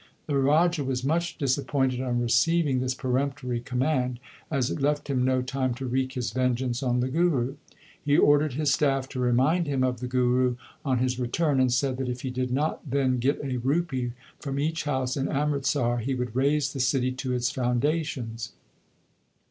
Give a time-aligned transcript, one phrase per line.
[0.25, 5.23] The Raja was much disap pointed on receiving this peremptory command, as it left him
[5.23, 7.53] no time to wreak his vengeance on the Guru.
[8.03, 11.97] He ordered his staff to remind him of the Guru on his return, and said
[11.97, 16.15] that if he did not then get a rupee from each house in Amritsar, he
[16.15, 18.53] would raze the city to its foundations.